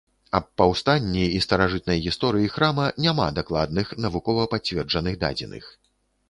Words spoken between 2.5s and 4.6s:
храма няма дакладных, навукова